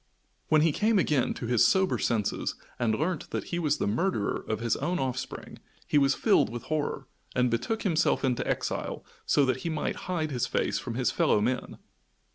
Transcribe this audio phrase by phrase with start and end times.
[0.47, 4.43] When he came again to his sober senses, and learnt that he was the murderer
[4.47, 9.45] of his own offspring he was filled with horror, and betook himself into exile so
[9.45, 11.77] that he might hide his face from his fellow men.